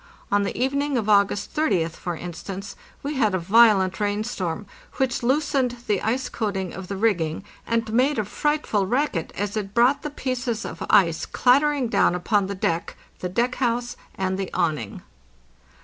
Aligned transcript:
On 0.31 0.41
the 0.41 0.57
even 0.59 0.81
ing 0.81 0.97
of 0.97 1.07
August 1.07 1.53
30th, 1.53 1.91
for 1.91 2.15
instance, 2.17 2.75
we 3.03 3.17
had 3.17 3.35
a 3.35 3.37
violent 3.37 3.99
rain 3.99 4.23
storm, 4.23 4.65
which 4.93 5.21
loosened 5.21 5.77
the 5.85 6.01
ice 6.01 6.27
coating 6.27 6.73
of 6.73 6.87
the 6.87 6.97
rigging 6.97 7.43
and 7.67 7.93
made 7.93 8.17
a 8.17 8.25
fright 8.25 8.65
ful 8.65 8.87
racket 8.87 9.31
as 9.35 9.55
it 9.55 9.75
brought 9.75 10.01
the 10.01 10.09
pieces 10.09 10.65
of 10.65 10.83
ice 10.89 11.27
clattering 11.27 11.87
down 11.87 12.15
upon 12.15 12.47
the 12.47 12.55
deck, 12.55 12.97
the 13.19 13.29
deck 13.29 13.53
house, 13.61 13.95
and 14.15 14.39
the 14.39 14.51
awning. 14.55 15.03